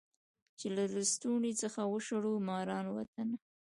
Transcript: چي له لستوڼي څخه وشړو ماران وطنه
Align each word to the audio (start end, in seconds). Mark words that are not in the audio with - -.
چي 0.59 0.67
له 0.75 0.83
لستوڼي 0.93 1.53
څخه 1.61 1.79
وشړو 1.87 2.33
ماران 2.47 2.85
وطنه 2.91 3.35